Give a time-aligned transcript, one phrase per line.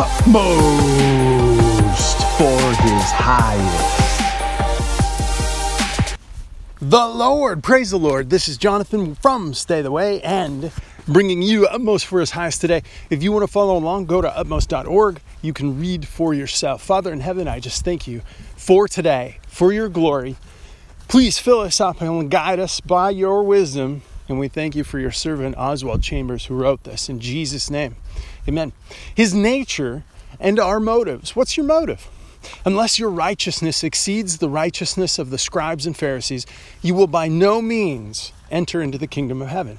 [0.00, 1.58] utmost
[2.38, 3.98] for his highest.
[6.80, 8.30] The Lord, praise the Lord.
[8.30, 10.70] This is Jonathan from Stay the Way and
[11.08, 12.84] bringing you Utmost for His Highest today.
[13.10, 15.20] If you want to follow along, go to utmost.org.
[15.42, 16.80] You can read for yourself.
[16.80, 18.22] Father in heaven, I just thank you
[18.56, 20.36] for today, for your glory.
[21.08, 24.02] Please fill us up and guide us by your wisdom.
[24.28, 27.96] And we thank you for your servant Oswald Chambers who wrote this in Jesus' name.
[28.46, 28.72] Amen.
[29.14, 30.04] His nature
[30.38, 31.34] and our motives.
[31.34, 32.08] What's your motive?
[32.64, 36.46] Unless your righteousness exceeds the righteousness of the scribes and Pharisees,
[36.82, 39.78] you will by no means enter into the kingdom of heaven.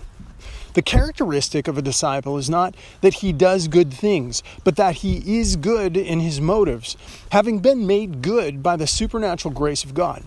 [0.73, 5.39] The characteristic of a disciple is not that he does good things, but that he
[5.39, 6.95] is good in his motives,
[7.31, 10.23] having been made good by the supernatural grace of God.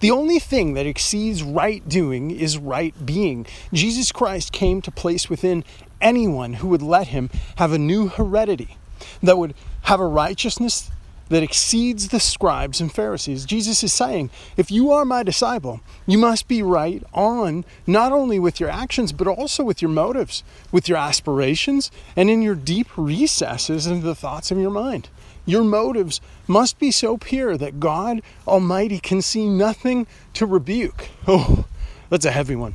[0.00, 3.46] The only thing that exceeds right doing is right being.
[3.72, 5.64] Jesus Christ came to place within
[6.00, 8.76] anyone who would let him have a new heredity
[9.22, 10.90] that would have a righteousness
[11.28, 13.44] that exceeds the scribes and Pharisees.
[13.44, 18.38] Jesus is saying, if you are my disciple, you must be right on, not only
[18.38, 22.88] with your actions, but also with your motives, with your aspirations, and in your deep
[22.96, 25.08] recesses of the thoughts of your mind.
[25.44, 31.08] Your motives must be so pure that God Almighty can see nothing to rebuke.
[31.26, 31.64] Oh,
[32.08, 32.74] that's a heavy one.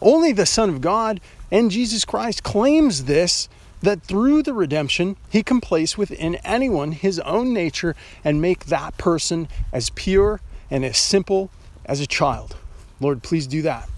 [0.00, 3.48] Only the Son of God and Jesus Christ claims this
[3.82, 7.94] that through the redemption, he can place within anyone his own nature
[8.24, 11.50] and make that person as pure and as simple
[11.84, 12.56] as a child.
[13.00, 13.88] Lord, please do that.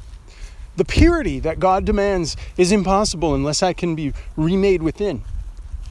[0.77, 5.23] The purity that God demands is impossible unless I can be remade within.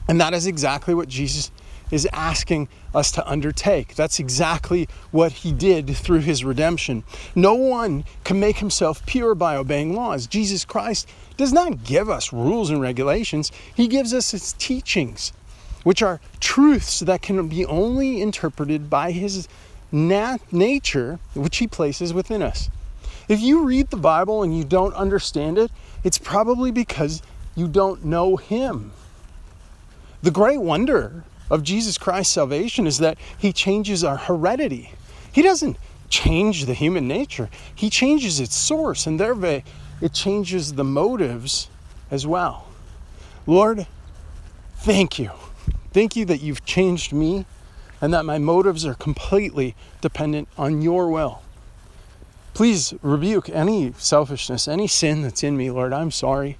[0.06, 1.50] And that is exactly what Jesus
[1.90, 3.94] is asking us to undertake.
[3.94, 7.04] That's exactly what he did through his redemption.
[7.34, 10.26] No one can make himself pure by obeying laws.
[10.26, 15.32] Jesus Christ does not give us rules and regulations, he gives us his teachings,
[15.82, 19.48] which are truths that can be only interpreted by his
[19.90, 22.70] nat- nature, which he places within us.
[23.28, 25.70] If you read the Bible and you don't understand it,
[26.02, 27.22] it's probably because
[27.54, 28.92] you don't know him.
[30.22, 34.92] The great wonder of Jesus Christ's salvation is that he changes our heredity.
[35.32, 35.76] He doesn't
[36.08, 39.64] change the human nature, he changes its source, and thereby
[40.00, 41.68] it changes the motives
[42.10, 42.66] as well.
[43.46, 43.86] Lord,
[44.76, 45.30] thank you.
[45.92, 47.46] Thank you that you've changed me
[48.00, 51.42] and that my motives are completely dependent on your will.
[52.52, 55.92] Please rebuke any selfishness, any sin that's in me, Lord.
[55.92, 56.56] I'm sorry.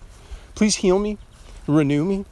[0.55, 1.19] Please heal me,
[1.67, 2.25] renew me.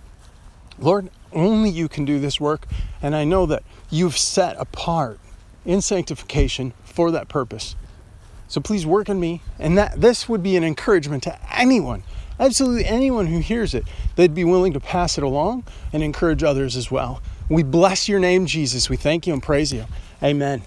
[0.83, 2.67] Lord, only you can do this work,
[3.01, 5.19] and I know that you've set apart
[5.65, 7.77] in sanctification for that purpose.
[8.49, 12.03] So please work in me, and that this would be an encouragement to anyone,
[12.39, 13.85] absolutely anyone who hears it.
[14.17, 17.23] They'd be willing to pass it along and encourage others as well.
[17.49, 18.91] We bless your name, Jesus.
[18.91, 19.87] We thank you and praise you.
[20.23, 20.63] Amen.